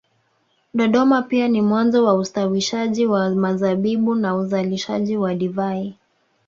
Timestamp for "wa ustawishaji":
2.05-3.05